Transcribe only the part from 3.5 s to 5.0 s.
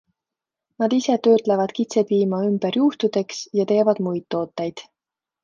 ja teevad muid tooteid.